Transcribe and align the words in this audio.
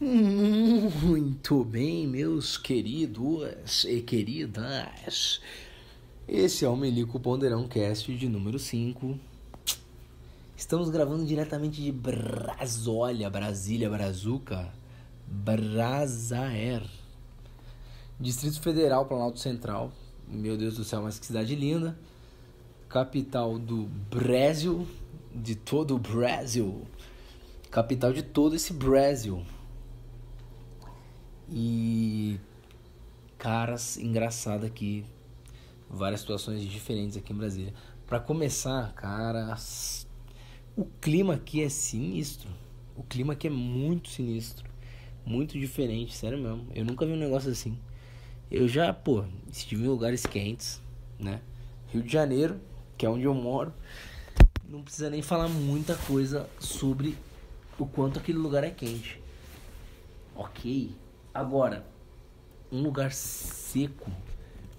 Muito 0.00 1.64
bem, 1.64 2.06
meus 2.06 2.56
queridos 2.56 3.84
e 3.84 4.00
queridas. 4.00 5.40
Esse 6.28 6.64
é 6.64 6.68
o 6.68 6.76
Melico 6.76 7.18
Ponderão 7.18 7.66
Cast 7.66 8.14
de 8.14 8.28
número 8.28 8.60
5. 8.60 9.18
Estamos 10.56 10.88
gravando 10.88 11.26
diretamente 11.26 11.82
de 11.82 11.90
Brasólia, 11.90 13.28
Brasília, 13.28 13.90
Brazuca, 13.90 14.72
Brasaer. 15.26 16.88
Distrito 18.20 18.60
Federal, 18.60 19.06
Planalto 19.06 19.40
Central. 19.40 19.92
Meu 20.28 20.56
Deus 20.56 20.76
do 20.76 20.84
céu, 20.84 21.02
mas 21.02 21.18
que 21.18 21.26
cidade 21.26 21.56
linda. 21.56 21.98
Capital 22.88 23.58
do 23.58 23.88
Brasil, 24.08 24.86
de 25.34 25.56
todo 25.56 25.96
o 25.96 25.98
Brasil. 25.98 26.86
Capital 27.68 28.12
de 28.12 28.22
todo 28.22 28.54
esse 28.54 28.72
Brasil. 28.72 29.44
E 31.50 32.38
caras 33.38 33.96
engraçado 33.96 34.66
aqui, 34.66 35.04
várias 35.88 36.20
situações 36.20 36.62
diferentes 36.62 37.16
aqui 37.16 37.32
em 37.32 37.36
Brasília. 37.36 37.72
Para 38.06 38.20
começar, 38.20 38.92
caras, 38.94 40.06
o 40.76 40.84
clima 41.00 41.34
aqui 41.34 41.62
é 41.62 41.68
sinistro. 41.68 42.48
O 42.96 43.02
clima 43.02 43.32
aqui 43.32 43.46
é 43.46 43.50
muito 43.50 44.08
sinistro, 44.08 44.68
muito 45.24 45.58
diferente, 45.58 46.16
sério 46.16 46.36
mesmo. 46.36 46.66
Eu 46.74 46.84
nunca 46.84 47.06
vi 47.06 47.12
um 47.12 47.16
negócio 47.16 47.50
assim. 47.50 47.78
Eu 48.50 48.66
já, 48.66 48.92
pô, 48.92 49.24
estive 49.52 49.84
em 49.84 49.88
lugares 49.88 50.26
quentes, 50.26 50.82
né? 51.18 51.40
Rio 51.88 52.02
de 52.02 52.12
Janeiro, 52.12 52.60
que 52.96 53.06
é 53.06 53.08
onde 53.08 53.24
eu 53.24 53.34
moro, 53.34 53.72
não 54.68 54.82
precisa 54.82 55.08
nem 55.08 55.22
falar 55.22 55.48
muita 55.48 55.94
coisa 55.94 56.48
sobre 56.58 57.16
o 57.78 57.86
quanto 57.86 58.18
aquele 58.18 58.38
lugar 58.38 58.64
é 58.64 58.70
quente. 58.70 59.20
Ok, 60.34 60.94
Agora, 61.38 61.86
um 62.72 62.82
lugar 62.82 63.12
seco. 63.12 64.10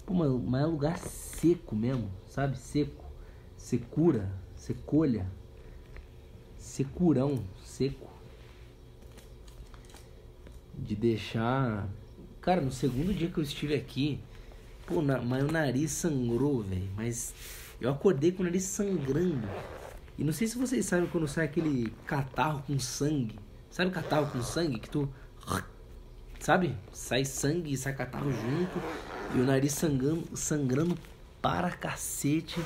Pô, 0.04 0.12
mas 0.12 0.28
é 0.62 0.66
um 0.66 0.70
lugar 0.72 0.98
seco 0.98 1.74
mesmo, 1.74 2.10
sabe? 2.28 2.58
Seco. 2.58 3.02
Secura, 3.56 4.30
secolha. 4.54 5.26
Securão, 6.58 7.42
seco. 7.64 8.10
De 10.74 10.94
deixar. 10.94 11.88
Cara, 12.42 12.60
no 12.60 12.70
segundo 12.70 13.14
dia 13.14 13.30
que 13.30 13.38
eu 13.38 13.42
estive 13.42 13.74
aqui, 13.74 14.20
pô, 14.86 15.00
na... 15.00 15.18
mas 15.22 15.42
o 15.42 15.50
nariz 15.50 15.92
sangrou, 15.92 16.62
velho. 16.62 16.90
Mas 16.94 17.34
eu 17.80 17.88
acordei 17.88 18.32
com 18.32 18.42
o 18.42 18.44
nariz 18.44 18.64
sangrando. 18.64 19.48
E 20.18 20.22
não 20.22 20.32
sei 20.34 20.46
se 20.46 20.58
vocês 20.58 20.84
sabem 20.84 21.08
quando 21.08 21.26
sai 21.26 21.46
aquele 21.46 21.90
catarro 22.04 22.62
com 22.66 22.78
sangue. 22.78 23.40
Sabe 23.70 23.88
o 23.88 23.94
catarro 23.94 24.30
com 24.30 24.42
sangue 24.42 24.78
que 24.78 24.90
tu 24.90 25.08
sabe? 26.40 26.74
Sai 26.92 27.24
sangue, 27.24 27.76
sai 27.76 27.94
catarro 27.94 28.32
junto 28.32 28.82
e 29.34 29.40
o 29.40 29.44
nariz 29.44 29.72
sangrando, 29.74 30.36
sangrando 30.36 30.98
para 31.40 31.70
cacete. 31.70 32.60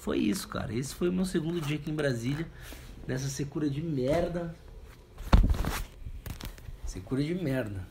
Foi 0.00 0.18
isso, 0.18 0.48
cara. 0.48 0.74
Esse 0.74 0.94
foi 0.94 1.08
o 1.08 1.12
meu 1.12 1.24
segundo 1.24 1.60
dia 1.60 1.76
aqui 1.76 1.90
em 1.90 1.94
Brasília, 1.94 2.46
nessa 3.06 3.28
secura 3.28 3.70
de 3.70 3.80
merda. 3.80 4.54
Secura 6.84 7.22
de 7.22 7.34
merda. 7.34 7.86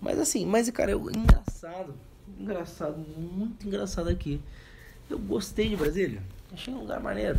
Mas 0.00 0.18
assim, 0.18 0.44
mas 0.44 0.68
cara, 0.70 0.90
eu, 0.90 1.10
engraçado, 1.10 1.94
engraçado, 2.38 2.98
muito 2.98 3.66
engraçado 3.66 4.08
aqui. 4.08 4.40
Eu 5.08 5.18
gostei 5.18 5.68
de 5.68 5.76
Brasília. 5.76 6.22
Achei 6.52 6.72
um 6.72 6.80
lugar 6.80 7.00
maneiro. 7.00 7.38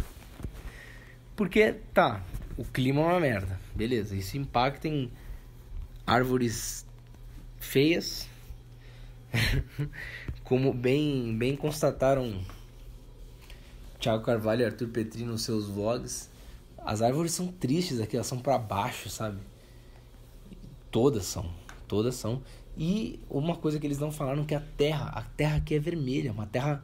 Porque, 1.36 1.74
tá, 1.94 2.24
o 2.58 2.64
clima 2.64 3.02
é 3.02 3.06
uma 3.06 3.20
merda. 3.20 3.60
Beleza, 3.76 4.16
isso 4.16 4.38
impacta 4.38 4.88
em 4.88 5.12
árvores 6.06 6.86
feias, 7.58 8.28
como 10.44 10.74
bem, 10.74 11.36
bem 11.38 11.56
constataram 11.56 12.42
Thiago 14.00 14.24
Carvalho 14.24 14.62
e 14.62 14.66
Arthur 14.66 14.90
Petri 14.90 15.24
nos 15.24 15.42
seus 15.42 15.68
vlogs, 15.68 16.30
as 16.78 17.02
árvores 17.02 17.32
são 17.32 17.48
tristes 17.48 18.00
aqui, 18.00 18.16
elas 18.16 18.28
são 18.28 18.38
para 18.40 18.58
baixo, 18.58 19.10
sabe? 19.10 19.40
Todas 20.92 21.26
são, 21.26 21.52
todas 21.88 22.16
são. 22.16 22.44
E 22.78 23.20
uma 23.30 23.56
coisa 23.56 23.80
que 23.80 23.88
eles 23.88 23.98
não 23.98 24.12
falaram 24.12 24.46
que 24.46 24.54
a 24.54 24.60
terra, 24.60 25.10
a 25.10 25.24
terra 25.24 25.58
aqui 25.58 25.74
é 25.74 25.80
vermelha, 25.80 26.32
uma 26.32 26.46
terra 26.46 26.84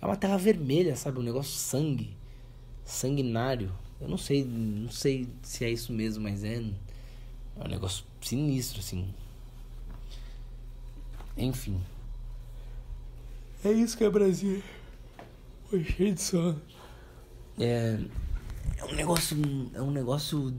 é 0.00 0.06
uma 0.06 0.16
terra 0.16 0.36
vermelha, 0.36 0.94
sabe? 0.94 1.18
Um 1.18 1.22
negócio 1.22 1.52
sangue, 1.52 2.16
sanguinário. 2.84 3.72
Eu 4.00 4.08
não 4.08 4.18
sei, 4.18 4.44
não 4.44 4.90
sei 4.90 5.26
se 5.42 5.64
é 5.64 5.70
isso 5.70 5.92
mesmo, 5.92 6.22
mas 6.22 6.44
é 6.44 6.62
é 7.58 7.64
um 7.64 7.68
negócio 7.68 8.04
sinistro, 8.20 8.80
assim. 8.80 9.12
Enfim. 11.36 11.80
É 13.64 13.70
isso 13.70 13.96
que 13.96 14.04
é 14.04 14.10
Brasil. 14.10 14.62
Foi 15.68 15.82
cheio 15.84 16.14
de 16.14 16.20
sono. 16.20 16.60
É, 17.58 17.98
é 18.76 18.84
um 18.84 18.94
negócio. 18.94 19.36
É 19.74 19.82
um 19.82 19.90
negócio 19.90 20.54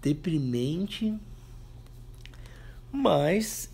deprimente. 0.00 1.18
Mas, 2.90 3.70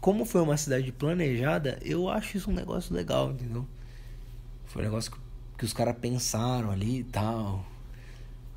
como 0.00 0.24
foi 0.24 0.40
uma 0.40 0.56
cidade 0.56 0.90
planejada, 0.90 1.78
eu 1.82 2.08
acho 2.08 2.38
isso 2.38 2.50
um 2.50 2.54
negócio 2.54 2.94
legal, 2.94 3.30
entendeu? 3.30 3.66
Foi 4.66 4.80
um 4.82 4.84
negócio 4.86 5.12
que, 5.12 5.18
que 5.58 5.64
os 5.64 5.72
caras 5.72 5.96
pensaram 5.98 6.70
ali 6.70 7.00
e 7.00 7.04
tal. 7.04 7.64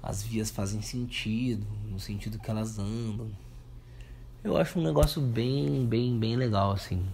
As 0.02 0.24
vias 0.24 0.50
fazem 0.50 0.82
sentido, 0.82 1.68
no 1.90 2.00
sentido 2.00 2.40
que 2.40 2.50
elas 2.50 2.80
andam. 2.80 3.30
Eu 4.48 4.56
acho 4.56 4.80
um 4.80 4.82
negócio 4.82 5.22
bem, 5.22 5.86
bem, 5.86 6.18
bem 6.18 6.38
legal, 6.38 6.72
assim. 6.72 7.06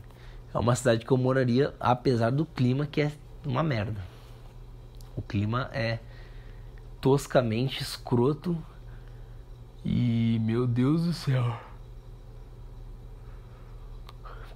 É 0.53 0.59
uma 0.59 0.75
cidade 0.75 1.03
que 1.03 1.11
eu 1.11 1.17
moraria, 1.17 1.73
apesar 1.79 2.29
do 2.29 2.45
clima 2.45 2.85
que 2.85 3.01
é 3.01 3.11
uma 3.44 3.63
merda. 3.63 3.99
O 5.16 5.21
clima 5.21 5.67
é 5.73 5.97
toscamente 7.01 7.81
escroto. 7.81 8.55
E 9.83 10.38
meu 10.44 10.67
Deus 10.67 11.05
do 11.05 11.11
céu. 11.11 11.59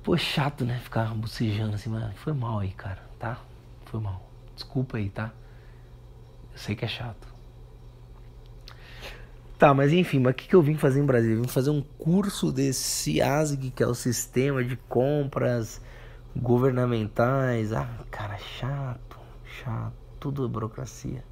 Pô, 0.03 0.15
chato, 0.15 0.63
né? 0.63 0.77
Ficar 0.77 1.15
bocejando 1.15 1.73
assim, 1.73 1.89
mas 1.89 2.15
foi 2.19 2.33
mal 2.33 2.59
aí, 2.59 2.73
cara, 2.73 3.01
tá? 3.17 3.39
Foi 3.85 3.99
mal. 3.99 4.21
Desculpa 4.53 4.97
aí, 4.97 5.09
tá? 5.09 5.33
Eu 6.51 6.59
sei 6.59 6.75
que 6.75 6.85
é 6.85 6.87
chato. 6.87 7.27
Tá, 9.57 9.73
mas 9.73 9.91
enfim, 9.91 10.19
mas 10.19 10.33
o 10.33 10.35
que, 10.35 10.47
que 10.47 10.55
eu 10.55 10.61
vim 10.61 10.75
fazer 10.75 10.99
em 10.99 11.05
Brasília? 11.05 11.35
Eu 11.35 11.41
vim 11.41 11.47
fazer 11.47 11.71
um 11.71 11.81
curso 11.81 12.51
desse 12.51 13.19
ASG, 13.19 13.71
que 13.71 13.81
é 13.81 13.87
o 13.87 13.95
sistema 13.95 14.63
de 14.63 14.77
compras 14.77 15.81
governamentais. 16.35 17.73
Ah, 17.73 17.89
cara, 18.11 18.37
chato, 18.37 19.17
chato, 19.45 19.95
tudo 20.19 20.45
é 20.45 20.47
burocracia. 20.47 21.23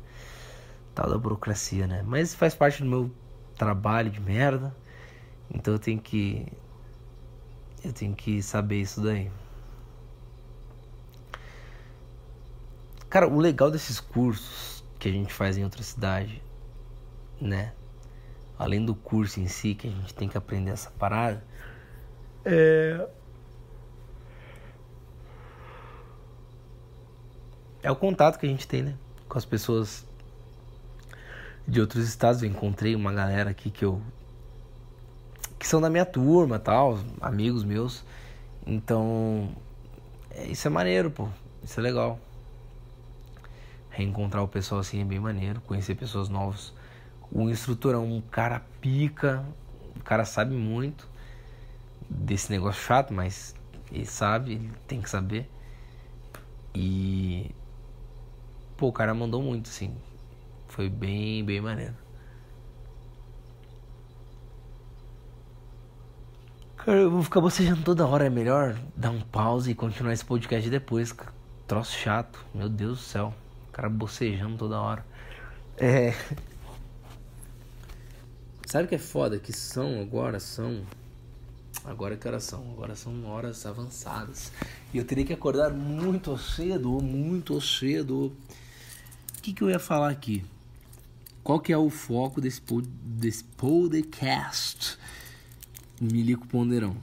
Tal 0.95 1.07
da 1.07 1.19
burocracia, 1.19 1.85
né? 1.85 2.03
Mas 2.03 2.33
faz 2.33 2.55
parte 2.55 2.81
do 2.81 2.89
meu 2.89 3.11
trabalho 3.55 4.09
de 4.09 4.19
merda. 4.19 4.75
Então 5.53 5.75
eu 5.75 5.79
tenho 5.79 5.99
que. 5.99 6.47
Eu 7.83 7.93
tenho 7.93 8.15
que 8.15 8.41
saber 8.41 8.81
isso 8.81 9.01
daí. 9.01 9.29
Cara, 13.07 13.27
o 13.27 13.39
legal 13.39 13.69
desses 13.69 13.99
cursos 13.99 14.83
que 14.97 15.07
a 15.07 15.11
gente 15.11 15.31
faz 15.31 15.57
em 15.57 15.63
outra 15.63 15.83
cidade, 15.83 16.41
né? 17.39 17.71
Além 18.57 18.83
do 18.85 18.95
curso 18.95 19.39
em 19.39 19.47
si, 19.47 19.75
que 19.75 19.87
a 19.87 19.91
gente 19.91 20.13
tem 20.13 20.27
que 20.29 20.37
aprender 20.37 20.71
essa 20.71 20.89
parada, 20.91 21.43
é. 22.45 23.07
É 27.81 27.91
o 27.91 27.95
contato 27.95 28.39
que 28.39 28.45
a 28.45 28.49
gente 28.49 28.67
tem, 28.67 28.83
né? 28.83 28.95
Com 29.27 29.37
as 29.37 29.45
pessoas 29.45 30.05
de 31.67 31.81
outros 31.81 32.07
estados. 32.07 32.41
Eu 32.43 32.49
encontrei 32.49 32.95
uma 32.95 33.11
galera 33.11 33.49
aqui 33.49 33.69
que 33.71 33.83
eu. 33.83 34.01
que 35.57 35.67
são 35.67 35.81
da 35.81 35.89
minha 35.89 36.05
turma 36.05 36.59
tal, 36.59 36.99
amigos 37.19 37.63
meus. 37.63 38.03
Então. 38.65 39.49
É, 40.31 40.45
isso 40.45 40.67
é 40.67 40.71
maneiro, 40.71 41.09
pô. 41.11 41.27
Isso 41.63 41.79
é 41.79 41.83
legal. 41.83 42.19
Reencontrar 43.89 44.43
o 44.43 44.47
pessoal 44.47 44.81
assim 44.81 45.01
é 45.01 45.05
bem 45.05 45.19
maneiro. 45.19 45.61
Conhecer 45.61 45.95
pessoas 45.95 46.29
novas 46.29 46.73
o 47.31 47.49
instrutor 47.49 47.95
é 47.95 47.97
um 47.97 48.21
cara 48.21 48.61
pica, 48.81 49.45
o 49.95 50.03
cara 50.03 50.25
sabe 50.25 50.55
muito 50.55 51.07
desse 52.09 52.51
negócio 52.51 52.81
chato, 52.81 53.13
mas 53.13 53.55
ele 53.91 54.05
sabe, 54.05 54.53
ele 54.53 54.71
tem 54.87 55.01
que 55.01 55.09
saber. 55.09 55.49
E 56.73 57.51
pô, 58.77 58.87
o 58.87 58.93
cara 58.93 59.13
mandou 59.13 59.41
muito, 59.41 59.69
assim. 59.69 59.95
Foi 60.67 60.89
bem, 60.89 61.43
bem 61.43 61.61
maneiro. 61.61 61.95
Cara, 66.77 66.99
eu 66.99 67.09
vou 67.09 67.23
ficar 67.23 67.41
bocejando 67.41 67.81
toda 67.81 68.05
hora. 68.05 68.25
É 68.25 68.29
melhor 68.29 68.75
dar 68.95 69.09
um 69.09 69.21
pause 69.21 69.71
e 69.71 69.75
continuar 69.75 70.13
esse 70.13 70.25
podcast 70.25 70.69
depois. 70.69 71.15
Troço 71.65 71.97
chato. 71.97 72.45
Meu 72.53 72.69
Deus 72.69 72.99
do 72.99 73.03
céu. 73.03 73.33
O 73.69 73.71
cara 73.71 73.89
bocejando 73.89 74.57
toda 74.57 74.79
hora. 74.79 75.05
É. 75.77 76.13
Sabe 78.65 78.85
o 78.85 78.87
que 78.87 78.95
é 78.95 78.99
foda? 78.99 79.37
Que 79.39 79.53
são 79.53 80.01
agora, 80.01 80.39
são. 80.39 80.83
Agora 81.83 82.17
que 82.17 82.27
horas 82.27 82.43
são? 82.43 82.71
Agora 82.71 82.95
são 82.95 83.25
horas 83.25 83.65
avançadas. 83.65 84.51
E 84.93 84.97
eu 84.97 85.05
teria 85.05 85.23
que 85.23 85.33
acordar 85.33 85.71
muito 85.71 86.35
cedo, 86.37 86.99
muito 86.99 87.61
cedo. 87.61 88.33
O 89.37 89.41
que, 89.41 89.53
que 89.53 89.61
eu 89.61 89.69
ia 89.69 89.77
falar 89.77 90.09
aqui? 90.09 90.43
Qual 91.43 91.59
que 91.59 91.71
é 91.71 91.77
o 91.77 91.91
foco 91.91 92.41
desse, 92.41 92.59
pod, 92.59 92.87
desse 92.87 93.43
podcast? 93.43 94.97
Milico 96.01 96.47
Ponderão. 96.47 96.97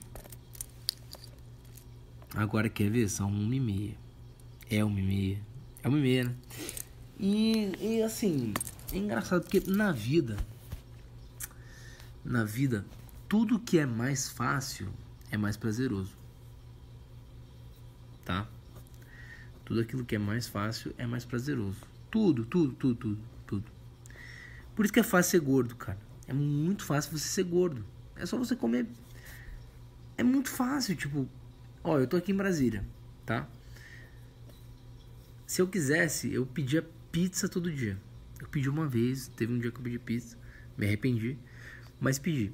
Agora 2.34 2.68
quer 2.68 2.90
ver? 2.90 3.08
São 3.08 3.28
uma 3.28 3.54
e 3.54 3.60
meia. 3.60 3.94
É 4.68 4.84
uma 4.84 4.98
e 4.98 5.02
meia. 5.02 5.38
É 5.84 5.88
uma 5.88 5.98
e 5.98 6.02
meia, 6.02 6.24
né? 6.24 6.34
E, 7.20 7.72
e 7.80 8.02
assim, 8.02 8.52
é 8.92 8.96
engraçado 8.96 9.42
porque 9.42 9.62
na 9.70 9.92
vida, 9.92 10.36
na 12.24 12.44
vida, 12.44 12.84
tudo 13.28 13.58
que 13.58 13.78
é 13.78 13.86
mais 13.86 14.28
fácil 14.28 14.92
é 15.30 15.36
mais 15.36 15.56
prazeroso. 15.56 16.16
Tá? 18.24 18.46
Tudo 19.64 19.80
aquilo 19.80 20.04
que 20.04 20.14
é 20.14 20.18
mais 20.18 20.46
fácil 20.46 20.94
é 20.98 21.06
mais 21.06 21.24
prazeroso. 21.24 21.80
Tudo, 22.10 22.44
tudo, 22.44 22.72
tudo, 22.74 22.94
tudo, 22.94 23.18
tudo. 23.46 23.64
Por 24.74 24.84
isso 24.84 24.92
que 24.92 25.00
é 25.00 25.02
fácil 25.02 25.30
ser 25.30 25.40
gordo, 25.40 25.74
cara. 25.76 25.98
É 26.26 26.32
muito 26.32 26.84
fácil 26.84 27.16
você 27.18 27.26
ser 27.26 27.44
gordo. 27.44 27.84
É 28.16 28.26
só 28.26 28.36
você 28.36 28.54
comer. 28.54 28.86
É 30.16 30.22
muito 30.22 30.50
fácil, 30.50 30.94
tipo, 30.94 31.28
ó, 31.82 31.98
eu 31.98 32.06
tô 32.06 32.16
aqui 32.16 32.32
em 32.32 32.36
Brasília, 32.36 32.84
tá? 33.24 33.48
Se 35.46 35.60
eu 35.60 35.66
quisesse, 35.66 36.32
eu 36.32 36.46
pedia 36.46 36.86
pizza 37.10 37.48
todo 37.48 37.72
dia. 37.72 37.98
Eu 38.40 38.48
pedi 38.48 38.68
uma 38.68 38.86
vez, 38.86 39.28
teve 39.28 39.52
um 39.52 39.58
dia 39.58 39.70
que 39.70 39.78
eu 39.78 39.82
pedi 39.82 39.98
pizza, 39.98 40.36
me 40.76 40.86
arrependi, 40.86 41.38
mas 42.02 42.18
pedi. 42.18 42.52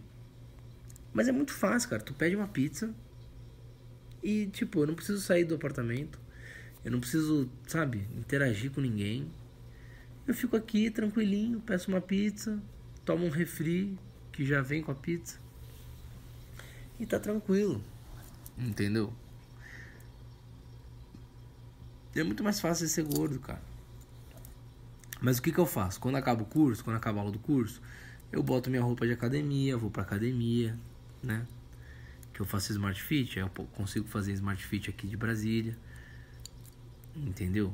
Mas 1.11 1.27
é 1.27 1.33
muito 1.33 1.55
fácil, 1.55 1.89
cara. 1.89 2.03
Tu 2.03 2.12
pede 2.12 2.37
uma 2.37 2.47
pizza 2.47 2.95
e, 4.23 4.47
tipo, 4.49 4.81
eu 4.81 4.87
não 4.87 4.95
preciso 4.95 5.23
sair 5.23 5.45
do 5.45 5.55
apartamento, 5.55 6.21
eu 6.85 6.93
não 6.93 7.00
preciso, 7.00 7.50
sabe, 7.67 8.06
interagir 8.15 8.71
com 8.71 8.83
ninguém. 8.83 9.27
Eu 10.27 10.35
fico 10.35 10.55
aqui 10.55 10.91
tranquilinho, 10.91 11.61
peço 11.61 11.91
uma 11.91 12.00
pizza, 12.00 12.62
tomo 13.06 13.25
um 13.25 13.31
refri 13.31 13.99
que 14.33 14.45
já 14.45 14.61
vem 14.61 14.83
com 14.83 14.93
a 14.93 14.95
pizza 14.95 15.39
e 17.01 17.06
tá 17.06 17.19
tranquilo. 17.19 17.83
Entendeu? 18.59 19.15
É 22.15 22.23
muito 22.23 22.44
mais 22.44 22.61
fácil 22.61 22.87
ser 22.87 23.05
gordo, 23.05 23.41
cara. 23.41 23.62
Mas 25.23 25.39
o 25.39 25.43
que 25.43 25.53
que 25.53 25.59
eu 25.59 25.67
faço? 25.67 25.99
Quando 26.01 26.17
acaba 26.17 26.43
o 26.43 26.47
curso, 26.47 26.85
quando 26.85 26.97
acaba 26.97 27.19
a 27.19 27.23
aula 27.23 27.33
do 27.33 27.39
curso, 27.39 27.81
eu 28.33 28.43
boto 28.43 28.71
minha 28.71 28.83
roupa 28.83 29.07
de 29.07 29.13
academia, 29.13 29.77
vou 29.77 29.91
pra 29.91 30.03
academia, 30.03 30.79
né? 31.23 31.47
Que 32.33 32.41
eu 32.41 32.47
faço 32.47 32.73
Smart 32.73 33.03
Fit, 33.03 33.39
eu 33.39 33.49
consigo 33.49 34.07
fazer 34.07 34.33
Smart 34.33 34.65
Fit 34.65 34.91
aqui 34.91 35.07
de 35.07 35.17
Brasília. 35.17 35.77
Entendeu? 37.17 37.73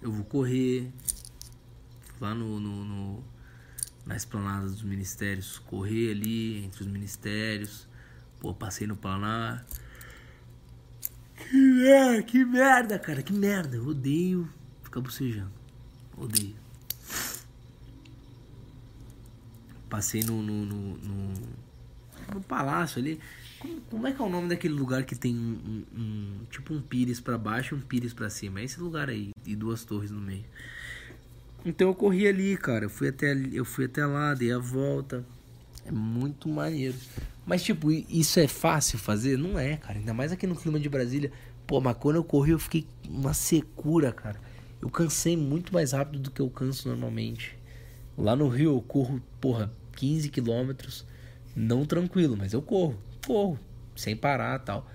Eu 0.00 0.10
vou 0.10 0.24
correr 0.24 0.90
lá 2.20 2.34
no, 2.34 2.58
no, 2.58 2.84
no 2.84 3.24
na 4.04 4.16
esplanada 4.16 4.66
dos 4.66 4.82
ministérios, 4.82 5.58
correr 5.58 6.10
ali 6.10 6.64
entre 6.64 6.82
os 6.82 6.88
ministérios. 6.88 7.86
Pô, 8.40 8.52
passei 8.52 8.86
no 8.86 8.96
Planar. 8.96 9.64
Que 11.36 11.56
merda, 11.56 12.22
que 12.22 12.44
merda, 12.44 12.98
cara, 12.98 13.22
que 13.22 13.32
merda. 13.32 13.76
Eu 13.76 13.86
odeio 13.86 14.48
ficar 14.82 15.00
bocejando. 15.00 15.52
Odeio. 16.16 16.61
Passei 19.92 20.22
no, 20.22 20.42
no, 20.42 20.64
no, 20.64 20.96
no, 20.96 21.32
no 22.32 22.40
palácio 22.40 22.98
ali. 22.98 23.20
Como, 23.58 23.78
como, 23.82 24.06
é 24.06 24.12
que 24.12 24.22
é 24.22 24.24
o 24.24 24.28
nome 24.30 24.48
daquele 24.48 24.72
lugar 24.72 25.04
que 25.04 25.14
tem 25.14 25.36
um, 25.36 25.84
um, 25.94 26.00
um 26.00 26.44
tipo 26.50 26.72
um 26.72 26.80
pires 26.80 27.20
para 27.20 27.36
baixo 27.36 27.74
e 27.74 27.78
um 27.78 27.80
pires 27.82 28.14
para 28.14 28.30
cima? 28.30 28.60
É 28.60 28.64
esse 28.64 28.80
lugar 28.80 29.10
aí, 29.10 29.32
e 29.44 29.54
duas 29.54 29.84
torres 29.84 30.10
no 30.10 30.18
meio. 30.18 30.46
Então 31.62 31.88
eu 31.88 31.94
corri 31.94 32.26
ali, 32.26 32.56
cara. 32.56 32.86
Eu 32.86 32.88
fui 32.88 33.08
até, 33.08 33.34
eu 33.52 33.66
fui 33.66 33.84
até 33.84 34.06
lá, 34.06 34.32
dei 34.32 34.50
a 34.50 34.58
volta. 34.58 35.26
É 35.84 35.92
muito 35.92 36.48
maneiro. 36.48 36.96
Mas, 37.44 37.62
tipo, 37.62 37.90
isso 37.90 38.40
é 38.40 38.48
fácil 38.48 38.98
fazer? 38.98 39.36
Não 39.36 39.58
é, 39.58 39.76
cara. 39.76 39.98
Ainda 39.98 40.14
mais 40.14 40.32
aqui 40.32 40.46
no 40.46 40.56
clima 40.56 40.80
de 40.80 40.88
Brasília. 40.88 41.30
Pô, 41.66 41.82
mas 41.82 41.98
quando 41.98 42.16
eu 42.16 42.24
corri, 42.24 42.52
eu 42.52 42.58
fiquei 42.58 42.86
uma 43.06 43.34
secura, 43.34 44.10
cara. 44.10 44.40
Eu 44.80 44.88
cansei 44.88 45.36
muito 45.36 45.70
mais 45.70 45.92
rápido 45.92 46.18
do 46.18 46.30
que 46.30 46.40
eu 46.40 46.48
canso 46.48 46.88
normalmente. 46.88 47.58
Lá 48.16 48.34
no 48.34 48.48
Rio 48.48 48.76
eu 48.76 48.80
corro, 48.80 49.22
porra, 49.38 49.70
15 49.96 50.28
quilômetros. 50.28 51.06
Não 51.54 51.84
tranquilo, 51.84 52.36
mas 52.36 52.52
eu 52.52 52.62
corro. 52.62 52.98
Corro. 53.26 53.58
Sem 53.94 54.16
parar 54.16 54.58
tal. 54.60 54.88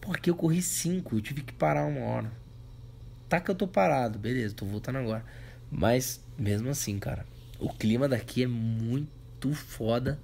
Porque 0.00 0.30
eu 0.30 0.36
corri 0.36 0.62
5, 0.62 1.16
eu 1.16 1.20
tive 1.20 1.42
que 1.42 1.52
parar 1.52 1.86
uma 1.86 2.00
hora. 2.00 2.32
Tá 3.28 3.40
que 3.40 3.50
eu 3.50 3.54
tô 3.54 3.66
parado, 3.66 4.18
beleza, 4.18 4.54
tô 4.54 4.66
voltando 4.66 4.98
agora. 4.98 5.24
Mas, 5.70 6.22
mesmo 6.38 6.68
assim, 6.68 6.98
cara, 6.98 7.26
o 7.58 7.68
clima 7.70 8.08
daqui 8.08 8.42
é 8.42 8.46
muito 8.46 9.52
foda 9.54 10.20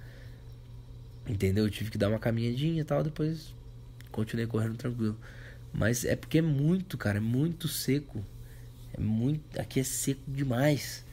Entendeu? 1.31 1.65
Eu 1.65 1.71
tive 1.71 1.91
que 1.93 1.99
dar 1.99 2.09
uma 2.09 2.19
caminhadinha 2.19 2.81
e 2.81 2.85
tal, 2.85 3.05
depois 3.05 3.55
continuei 4.11 4.49
correndo 4.49 4.77
tranquilo. 4.77 5.17
Mas 5.73 6.05
é 6.05 6.17
porque 6.17 6.39
é 6.39 6.43
muito, 6.43 6.99
cara, 6.99 7.19
é 7.19 7.21
muito 7.21 7.69
seco. 7.69 8.25
É 8.93 9.01
muito, 9.01 9.61
aqui 9.61 9.79
é 9.79 9.85
seco 9.85 10.21
demais. 10.27 11.05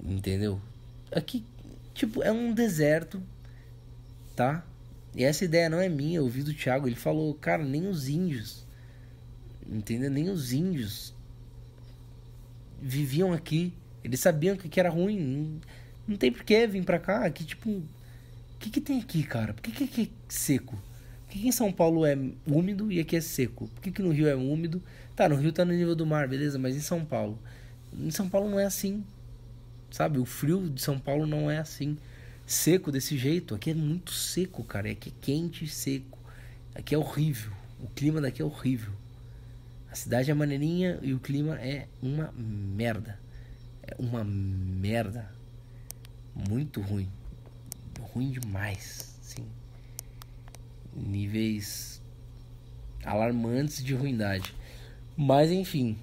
Entendeu? 0.00 0.60
Aqui, 1.10 1.44
tipo, 2.00 2.22
é 2.22 2.32
um 2.32 2.52
deserto, 2.52 3.22
tá? 4.34 4.64
E 5.14 5.24
essa 5.24 5.44
ideia 5.44 5.68
não 5.68 5.80
é 5.80 5.88
minha, 5.88 6.18
eu 6.18 6.24
ouvi 6.24 6.42
do 6.42 6.54
Thiago, 6.54 6.88
ele 6.88 6.96
falou, 6.96 7.34
cara, 7.34 7.64
nem 7.64 7.86
os 7.86 8.08
índios, 8.08 8.66
entendeu? 9.68 10.10
Nem 10.10 10.30
os 10.30 10.52
índios 10.52 11.14
viviam 12.80 13.32
aqui. 13.32 13.72
Eles 14.02 14.20
sabiam 14.20 14.56
que 14.56 14.80
era 14.80 14.88
ruim. 14.88 15.18
Não, 15.18 15.60
não 16.08 16.16
tem 16.16 16.32
porquê 16.32 16.66
vir 16.66 16.84
pra 16.84 16.98
cá. 16.98 17.26
Aqui, 17.26 17.44
tipo, 17.44 17.82
que, 18.60 18.70
que 18.70 18.80
tem 18.80 19.00
aqui, 19.00 19.22
cara? 19.22 19.52
Por 19.52 19.62
que, 19.62 19.72
que 19.72 19.84
aqui 19.84 20.12
é 20.12 20.32
seco? 20.32 20.76
Por 21.26 21.32
que, 21.32 21.40
que 21.40 21.48
em 21.48 21.52
São 21.52 21.72
Paulo 21.72 22.06
é 22.06 22.16
úmido 22.46 22.90
e 22.90 23.00
aqui 23.00 23.16
é 23.16 23.20
seco? 23.20 23.68
Por 23.68 23.82
que, 23.82 23.90
que 23.90 24.02
no 24.02 24.10
Rio 24.10 24.28
é 24.28 24.34
úmido? 24.34 24.82
Tá, 25.16 25.28
no 25.28 25.36
Rio 25.36 25.52
tá 25.52 25.64
no 25.64 25.72
nível 25.72 25.94
do 25.94 26.06
mar, 26.06 26.28
beleza, 26.28 26.58
mas 26.58 26.76
em 26.76 26.80
São 26.80 27.04
Paulo? 27.04 27.38
Em 27.92 28.10
São 28.10 28.28
Paulo 28.28 28.50
não 28.50 28.58
é 28.58 28.64
assim. 28.64 29.04
Sabe? 29.90 30.18
O 30.18 30.24
frio 30.24 30.68
de 30.68 30.80
São 30.80 30.98
Paulo 30.98 31.26
não 31.26 31.50
é 31.50 31.58
assim. 31.58 31.96
Seco 32.46 32.92
desse 32.92 33.16
jeito. 33.16 33.54
Aqui 33.54 33.70
é 33.70 33.74
muito 33.74 34.12
seco, 34.12 34.64
cara. 34.64 34.90
Aqui 34.90 35.10
é 35.10 35.12
quente 35.20 35.64
e 35.64 35.68
seco. 35.68 36.18
Aqui 36.74 36.94
é 36.94 36.98
horrível. 36.98 37.52
O 37.80 37.88
clima 37.88 38.20
daqui 38.20 38.42
é 38.42 38.44
horrível. 38.44 38.92
A 39.90 39.94
cidade 39.94 40.30
é 40.30 40.34
maneirinha 40.34 40.98
e 41.02 41.12
o 41.12 41.18
clima 41.18 41.56
é 41.60 41.88
uma 42.02 42.32
merda. 42.32 43.18
É 43.82 43.94
uma 43.98 44.22
merda. 44.24 45.32
Muito 46.34 46.80
ruim 46.80 47.08
ruim 48.12 48.30
demais, 48.30 49.16
sim. 49.22 49.46
Níveis 50.94 52.02
alarmantes 53.04 53.82
de 53.82 53.94
ruindade. 53.94 54.54
Mas 55.16 55.50
enfim. 55.50 55.96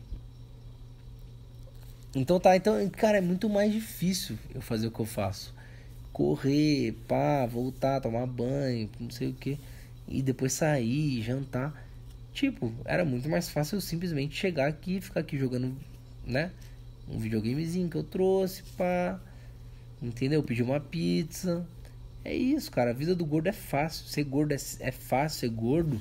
Então 2.15 2.39
tá, 2.39 2.55
então, 2.55 2.89
cara, 2.89 3.17
é 3.17 3.21
muito 3.21 3.49
mais 3.49 3.71
difícil 3.71 4.37
eu 4.53 4.61
fazer 4.61 4.87
o 4.87 4.91
que 4.91 4.99
eu 4.99 5.05
faço. 5.05 5.53
Correr, 6.11 6.93
pá, 7.07 7.45
voltar, 7.45 8.01
tomar 8.01 8.25
banho, 8.25 8.89
não 8.99 9.09
sei 9.09 9.29
o 9.29 9.33
que. 9.33 9.59
E 10.07 10.21
depois 10.21 10.53
sair, 10.53 11.21
jantar. 11.21 11.85
Tipo, 12.33 12.73
era 12.85 13.03
muito 13.03 13.29
mais 13.29 13.49
fácil 13.49 13.77
eu 13.77 13.81
simplesmente 13.81 14.35
chegar 14.35 14.67
aqui 14.67 15.01
ficar 15.01 15.19
aqui 15.21 15.37
jogando, 15.37 15.75
né? 16.25 16.51
Um 17.09 17.19
videogamezinho 17.19 17.89
que 17.89 17.97
eu 17.97 18.03
trouxe, 18.03 18.63
pá. 18.77 19.19
Entendeu? 20.01 20.43
Pedir 20.43 20.63
uma 20.63 20.79
pizza, 20.79 21.65
é 22.27 22.35
isso, 22.35 22.69
cara. 22.71 22.89
A 22.91 22.93
vida 22.93 23.15
do 23.15 23.25
gordo 23.25 23.47
é 23.47 23.53
fácil. 23.53 24.05
Ser 24.05 24.23
gordo 24.25 24.51
é, 24.51 24.57
é 24.81 24.91
fácil 24.91 25.39
ser 25.39 25.49
gordo. 25.49 25.99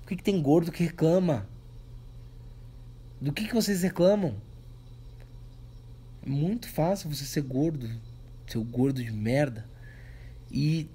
Por 0.00 0.08
que, 0.08 0.16
que 0.16 0.22
tem 0.22 0.40
gordo 0.40 0.72
que 0.72 0.82
reclama? 0.82 1.46
Do 3.20 3.32
que, 3.32 3.46
que 3.46 3.54
vocês 3.54 3.82
reclamam? 3.82 4.34
É 6.26 6.28
muito 6.28 6.68
fácil 6.68 7.08
você 7.08 7.24
ser 7.24 7.42
gordo. 7.42 7.88
Ser 8.46 8.58
gordo 8.64 9.02
de 9.02 9.12
merda. 9.12 9.64
E. 10.50 10.88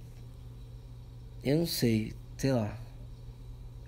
Eu 1.43 1.59
não 1.59 1.65
sei. 1.65 2.13
Sei 2.37 2.51
lá. 2.51 2.77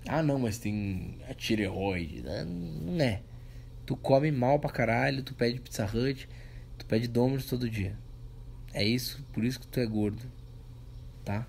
Ah, 0.08 0.22
não, 0.22 0.38
mas 0.38 0.58
tem 0.58 1.18
a 1.28 1.34
tireoide. 1.34 2.22
Não 2.22 3.00
é. 3.04 3.22
Tu 3.86 3.96
come 3.96 4.30
mal 4.32 4.58
pra 4.58 4.70
caralho. 4.70 5.22
Tu 5.22 5.34
pede 5.34 5.60
Pizza 5.60 5.84
Hut. 5.84 6.28
Tu 6.78 6.86
pede 6.86 7.06
Domino's 7.08 7.46
todo 7.46 7.68
dia. 7.68 7.96
É 8.72 8.84
isso. 8.84 9.24
Por 9.32 9.44
isso 9.44 9.60
que 9.60 9.66
tu 9.66 9.80
é 9.80 9.86
gordo 9.86 10.22
tá? 11.24 11.46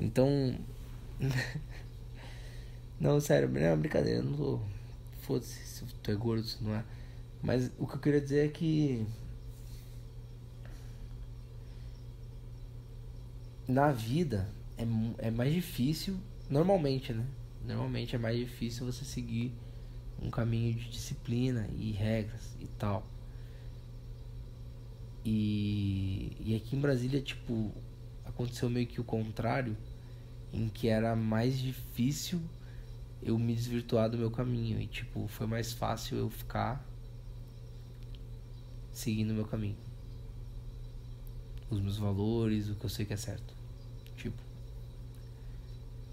Então. 0.00 0.56
não, 3.00 3.20
sério, 3.20 3.48
não 3.48 3.60
é 3.60 3.70
uma 3.70 3.76
brincadeira, 3.76 4.22
não 4.22 4.32
tô. 4.32 4.60
Foda-se 5.22 5.64
se 5.66 5.84
tu 5.84 6.10
é 6.10 6.14
gordo, 6.14 6.44
se 6.44 6.62
não 6.62 6.74
é. 6.74 6.84
Mas 7.42 7.70
o 7.78 7.86
que 7.86 7.94
eu 7.94 8.00
queria 8.00 8.20
dizer 8.20 8.46
é 8.46 8.48
que. 8.48 9.06
na 13.66 13.90
vida 13.90 14.48
é, 14.76 15.26
é 15.26 15.30
mais 15.30 15.52
difícil, 15.52 16.18
normalmente, 16.48 17.12
né? 17.12 17.26
Normalmente 17.64 18.14
é 18.14 18.18
mais 18.18 18.36
difícil 18.36 18.84
você 18.84 19.04
seguir 19.04 19.52
um 20.20 20.30
caminho 20.30 20.74
de 20.74 20.90
disciplina 20.90 21.68
e 21.78 21.92
regras 21.92 22.56
e 22.60 22.66
tal. 22.66 23.06
E, 25.24 26.36
e 26.40 26.56
aqui 26.56 26.76
em 26.76 26.80
Brasília, 26.80 27.20
tipo, 27.20 27.72
aconteceu 28.24 28.68
meio 28.68 28.86
que 28.86 29.00
o 29.00 29.04
contrário, 29.04 29.76
em 30.52 30.68
que 30.68 30.88
era 30.88 31.14
mais 31.14 31.58
difícil 31.58 32.40
eu 33.22 33.38
me 33.38 33.54
desvirtuar 33.54 34.10
do 34.10 34.18
meu 34.18 34.30
caminho 34.30 34.80
e 34.80 34.86
tipo, 34.86 35.28
foi 35.28 35.46
mais 35.46 35.72
fácil 35.72 36.18
eu 36.18 36.28
ficar 36.28 36.84
seguindo 38.92 39.30
o 39.30 39.34
meu 39.34 39.44
caminho. 39.44 39.76
Os 41.70 41.80
meus 41.80 41.96
valores, 41.96 42.68
o 42.68 42.74
que 42.74 42.84
eu 42.84 42.90
sei 42.90 43.04
que 43.04 43.12
é 43.12 43.16
certo. 43.16 43.54
Tipo, 44.16 44.40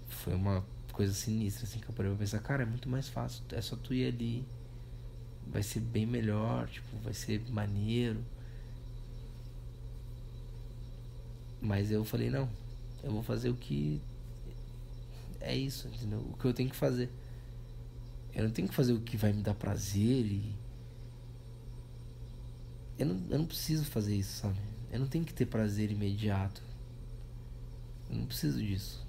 foi 0.08 0.34
uma 0.34 0.64
coisa 0.92 1.12
sinistra 1.12 1.64
assim 1.64 1.78
que 1.78 1.88
eu 1.88 1.94
parei 1.94 2.10
pra 2.10 2.18
pensar, 2.18 2.40
cara, 2.40 2.62
é 2.62 2.66
muito 2.66 2.88
mais 2.88 3.08
fácil, 3.08 3.42
é 3.52 3.60
só 3.60 3.76
tu 3.76 3.94
ir 3.94 4.06
ali, 4.06 4.44
vai 5.46 5.62
ser 5.62 5.80
bem 5.80 6.06
melhor, 6.06 6.68
tipo, 6.68 6.96
vai 7.02 7.14
ser 7.14 7.42
maneiro. 7.50 8.22
Mas 11.60 11.90
eu 11.90 12.04
falei, 12.04 12.30
não, 12.30 12.48
eu 13.02 13.12
vou 13.12 13.22
fazer 13.22 13.50
o 13.50 13.54
que 13.54 14.00
é 15.40 15.56
isso, 15.56 15.88
entendeu? 15.88 16.20
O 16.20 16.36
que 16.36 16.44
eu 16.44 16.52
tenho 16.54 16.70
que 16.70 16.76
fazer. 16.76 17.10
Eu 18.34 18.44
não 18.44 18.50
tenho 18.50 18.68
que 18.68 18.74
fazer 18.74 18.92
o 18.92 19.00
que 19.00 19.16
vai 19.16 19.32
me 19.32 19.42
dar 19.42 19.54
prazer 19.54 20.26
e. 20.26 20.54
Eu 23.00 23.06
não, 23.06 23.20
eu 23.30 23.38
não 23.38 23.46
preciso 23.46 23.86
fazer 23.86 24.14
isso, 24.14 24.42
sabe? 24.42 24.58
Eu 24.92 25.00
não 25.00 25.06
tenho 25.06 25.24
que 25.24 25.32
ter 25.32 25.46
prazer 25.46 25.90
imediato. 25.90 26.62
Eu 28.10 28.16
não 28.16 28.26
preciso 28.26 28.62
disso. 28.62 29.06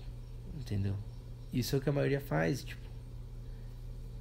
Entendeu? 0.58 0.96
Isso 1.52 1.76
é 1.76 1.78
o 1.78 1.82
que 1.82 1.90
a 1.90 1.92
maioria 1.92 2.22
faz, 2.22 2.64
tipo. 2.64 2.90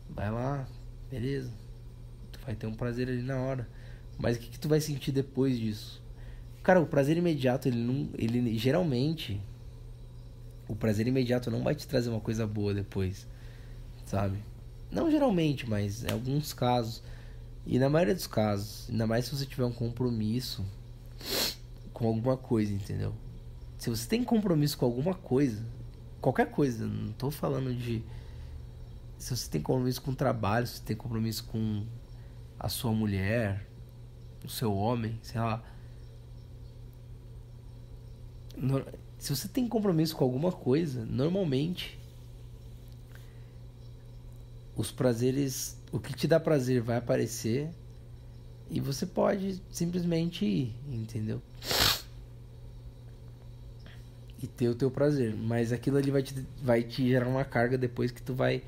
Vai 0.09 0.29
lá, 0.29 0.67
beleza. 1.09 1.53
Tu 2.33 2.41
vai 2.45 2.57
ter 2.57 2.67
um 2.67 2.75
prazer 2.75 3.09
ali 3.09 3.23
na 3.23 3.39
hora. 3.39 3.69
Mas 4.19 4.37
o 4.37 4.41
que, 4.41 4.49
que 4.49 4.59
tu 4.59 4.69
vai 4.69 4.81
sentir 4.81 5.12
depois 5.12 5.57
disso? 5.57 6.03
Cara, 6.65 6.81
o 6.81 6.87
prazer 6.87 7.17
imediato, 7.17 7.69
ele 7.69 7.79
não. 7.79 8.09
Ele 8.19 8.59
geralmente. 8.59 9.41
O 10.67 10.75
prazer 10.75 11.07
imediato 11.07 11.49
não 11.49 11.62
vai 11.62 11.77
te 11.77 11.87
trazer 11.87 12.11
uma 12.11 12.21
coisa 12.21 12.45
boa 12.45 12.75
depois. 12.75 13.25
Sabe? 14.05 14.39
Não 14.91 15.09
geralmente, 15.09 15.71
mas 15.71 16.03
em 16.03 16.11
alguns 16.11 16.53
casos. 16.53 17.05
E 17.67 17.79
na 17.79 17.88
maioria 17.88 18.14
dos 18.14 18.26
casos, 18.26 18.88
ainda 18.90 19.07
mais 19.07 19.26
se 19.26 19.37
você 19.37 19.47
tiver 19.47 19.64
um 19.64 19.73
compromisso 19.73 20.64
com 21.93 22.07
alguma 22.07 22.37
coisa, 22.37 22.73
entendeu? 22.73 23.14
Se 23.79 23.90
você 23.90 24.09
tem 24.09 24.25
compromisso 24.25 24.76
com 24.76 24.85
alguma 24.85 25.14
coisa, 25.14 25.64
qualquer 26.21 26.50
coisa, 26.50 26.87
não 26.87 27.12
tô 27.12 27.31
falando 27.31 27.75
de. 27.75 28.02
Se 29.19 29.37
você 29.37 29.50
tem 29.50 29.61
compromisso 29.61 30.00
com 30.00 30.11
o 30.11 30.17
trabalho, 30.17 30.67
se 30.67 30.79
você 30.79 30.83
tem 30.85 30.97
compromisso 30.97 31.45
com 31.45 31.85
a 32.59 32.69
sua 32.69 32.93
mulher, 32.93 33.67
o 34.45 34.49
seu 34.49 34.75
homem, 34.75 35.19
sei 35.23 35.40
lá 35.40 35.62
se 39.19 39.35
você 39.35 39.49
tem 39.49 39.67
compromisso 39.69 40.17
com 40.17 40.25
alguma 40.25 40.52
coisa, 40.52 41.05
normalmente 41.07 41.99
os 44.76 44.90
prazeres, 44.90 45.76
o 45.93 45.99
que 45.99 46.15
te 46.15 46.27
dá 46.27 46.39
prazer 46.39 46.81
vai 46.81 46.97
aparecer 46.97 47.71
e 48.71 48.81
você 48.81 49.05
pode 49.05 49.61
simplesmente 49.71 50.45
ir, 50.45 50.75
entendeu? 50.89 51.43
E 54.43 54.47
ter 54.47 54.69
o 54.69 54.75
teu 54.75 54.91
prazer, 54.91 55.35
mas 55.35 55.73
aquilo 55.73 55.99
ali 55.99 56.11
vai 56.11 56.23
te, 56.23 56.35
vai 56.63 56.83
te 56.83 57.07
gerar 57.09 57.27
uma 57.27 57.45
carga 57.45 57.77
depois 57.77 58.11
que 58.11 58.23
tu 58.23 58.33
vai 58.33 58.63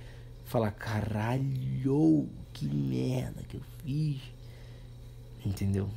falar, 0.45 0.73
caralho, 0.73 2.29
que 2.53 2.67
merda 2.67 3.43
que 3.43 3.57
eu 3.57 3.63
fiz. 3.83 4.21
Entendeu? 5.45 5.89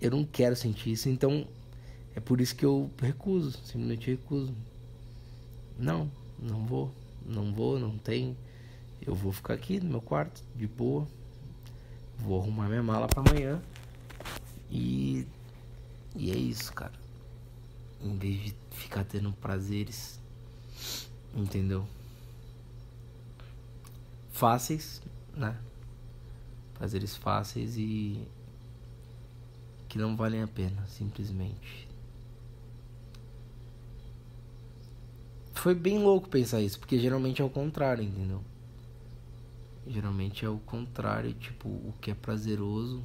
Eu 0.00 0.10
não 0.10 0.24
quero 0.24 0.54
sentir 0.54 0.92
isso, 0.92 1.08
então 1.08 1.46
é 2.14 2.20
por 2.20 2.40
isso 2.40 2.54
que 2.54 2.64
eu 2.64 2.90
recuso, 3.00 3.52
simplesmente 3.64 4.10
recuso. 4.10 4.54
Não, 5.78 6.10
não 6.38 6.66
vou, 6.66 6.92
não 7.24 7.52
vou, 7.52 7.78
não 7.78 7.96
tem. 7.96 8.36
Eu 9.00 9.14
vou 9.14 9.32
ficar 9.32 9.54
aqui 9.54 9.80
no 9.80 9.90
meu 9.90 10.00
quarto, 10.00 10.42
de 10.54 10.66
boa. 10.66 11.06
Vou 12.18 12.40
arrumar 12.40 12.68
minha 12.68 12.82
mala 12.82 13.06
para 13.06 13.20
amanhã. 13.20 13.62
E 14.70 15.26
e 16.14 16.30
é 16.30 16.36
isso, 16.36 16.72
cara. 16.72 16.94
Em 18.00 18.16
vez 18.16 18.44
de 18.44 18.56
ficar 18.70 19.04
tendo 19.04 19.32
prazeres, 19.32 20.20
entendeu? 21.34 21.86
Fáceis, 24.32 25.02
né? 25.34 25.56
Prazeres 26.74 27.16
fáceis 27.16 27.76
e 27.76 28.26
que 29.88 29.98
não 29.98 30.16
valem 30.16 30.42
a 30.42 30.48
pena, 30.48 30.86
simplesmente. 30.88 31.86
foi 35.66 35.74
bem 35.74 35.98
louco 35.98 36.28
pensar 36.28 36.60
isso, 36.60 36.78
porque 36.78 36.96
geralmente 36.96 37.42
é 37.42 37.44
o 37.44 37.50
contrário, 37.50 38.04
entendeu? 38.04 38.40
Geralmente 39.86 40.44
é 40.44 40.48
o 40.48 40.58
contrário, 40.58 41.32
tipo, 41.34 41.68
o 41.68 41.94
que 42.00 42.10
é 42.10 42.14
prazeroso. 42.14 43.02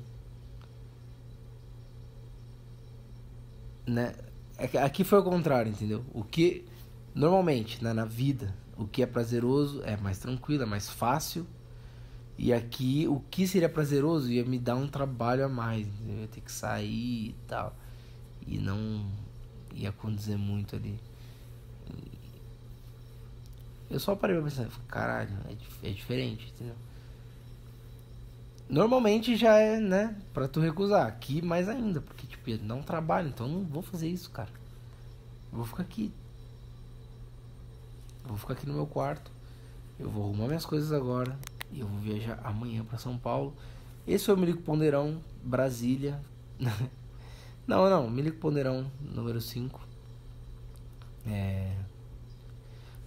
Né? 3.85 4.15
É 4.57 4.77
aqui 4.79 5.03
foi 5.03 5.19
o 5.19 5.23
contrário, 5.23 5.71
entendeu? 5.71 6.03
O 6.13 6.23
que 6.23 6.65
normalmente 7.13 7.83
né, 7.83 7.93
na 7.93 8.05
vida, 8.05 8.55
o 8.77 8.87
que 8.87 9.03
é 9.03 9.05
prazeroso 9.05 9.81
é 9.83 9.95
mais 9.97 10.17
tranquilo, 10.19 10.63
é 10.63 10.65
mais 10.65 10.89
fácil. 10.89 11.45
E 12.37 12.51
aqui 12.51 13.07
o 13.07 13.19
que 13.29 13.47
seria 13.47 13.69
prazeroso 13.69 14.31
ia 14.31 14.43
me 14.43 14.57
dar 14.57 14.75
um 14.75 14.87
trabalho 14.87 15.45
a 15.45 15.49
mais, 15.49 15.87
entendeu? 15.87 16.15
Eu 16.15 16.21
ia 16.21 16.27
ter 16.27 16.41
que 16.41 16.51
sair 16.51 17.29
e 17.29 17.35
tal. 17.47 17.75
E 18.47 18.57
não 18.57 19.05
ia 19.73 19.91
conduzir 19.91 20.37
muito 20.37 20.75
ali. 20.75 20.99
Eu 23.91 23.99
só 23.99 24.15
parei 24.15 24.37
pra 24.37 24.45
pensar, 24.45 24.69
caralho, 24.87 25.37
é, 25.49 25.89
é 25.89 25.91
diferente, 25.91 26.47
entendeu? 26.55 26.75
Normalmente 28.69 29.35
já 29.35 29.57
é, 29.57 29.81
né, 29.81 30.15
pra 30.33 30.47
tu 30.47 30.61
recusar. 30.61 31.05
Aqui 31.05 31.41
mais 31.41 31.67
ainda, 31.67 31.99
porque, 31.99 32.25
tipo, 32.25 32.49
não 32.63 32.81
trabalho, 32.81 33.27
então 33.27 33.45
eu 33.45 33.51
não 33.51 33.63
vou 33.65 33.81
fazer 33.81 34.07
isso, 34.07 34.31
cara. 34.31 34.49
Eu 35.51 35.57
vou 35.57 35.65
ficar 35.65 35.83
aqui. 35.83 36.09
Eu 38.23 38.29
vou 38.29 38.37
ficar 38.37 38.53
aqui 38.53 38.65
no 38.65 38.73
meu 38.73 38.87
quarto. 38.87 39.29
Eu 39.99 40.09
vou 40.09 40.23
arrumar 40.23 40.47
minhas 40.47 40.65
coisas 40.65 40.93
agora. 40.93 41.37
E 41.69 41.81
eu 41.81 41.87
vou 41.87 41.99
viajar 41.99 42.39
amanhã 42.45 42.85
para 42.85 42.97
São 42.97 43.17
Paulo. 43.17 43.53
Esse 44.07 44.25
foi 44.25 44.35
o 44.35 44.37
Milico 44.37 44.61
Ponderão, 44.61 45.21
Brasília. 45.43 46.21
não, 47.67 47.89
não, 47.89 48.09
Milico 48.09 48.37
Ponderão, 48.37 48.89
número 49.01 49.41
5. 49.41 49.81
É. 51.27 51.75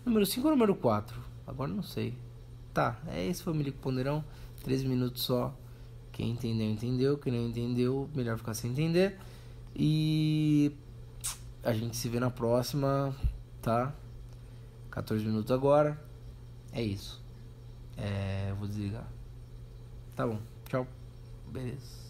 Número 0.04 0.26
5 0.26 0.46
ou 0.46 0.52
número 0.52 0.74
4? 0.74 1.18
Agora 1.46 1.72
não 1.72 1.82
sei. 1.82 2.14
Tá, 2.72 3.00
é 3.08 3.26
esse 3.26 3.42
foi 3.42 3.52
o 3.52 3.56
Milico 3.56 3.78
Ponderão. 3.78 4.24
13 4.62 4.86
minutos 4.86 5.22
só. 5.22 5.54
Quem 6.12 6.30
entendeu, 6.30 6.68
entendeu. 6.68 7.18
Quem 7.18 7.32
não 7.32 7.48
entendeu, 7.48 8.08
melhor 8.14 8.36
ficar 8.36 8.54
sem 8.54 8.70
entender. 8.70 9.18
E 9.74 10.72
a 11.62 11.72
gente 11.72 11.96
se 11.96 12.08
vê 12.08 12.20
na 12.20 12.30
próxima, 12.30 13.14
tá? 13.62 13.94
14 14.90 15.24
minutos 15.24 15.50
agora. 15.50 16.00
É 16.72 16.82
isso. 16.82 17.22
É, 17.96 18.52
vou 18.58 18.68
desligar. 18.68 19.08
Tá 20.14 20.26
bom. 20.26 20.38
Tchau. 20.68 20.86
Beleza. 21.50 22.03